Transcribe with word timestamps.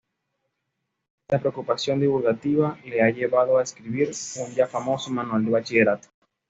Esta 1.27 1.37
preocupación 1.37 1.99
divulgativa 1.99 2.79
le 2.85 3.03
ha 3.03 3.11
llevado 3.11 3.59
a 3.59 3.61
escribir 3.61 4.09
un 4.37 4.51
ya 4.55 4.65
famoso 4.65 5.11
manual 5.11 5.45
de 5.45 5.51
bachillerato. 5.51 6.07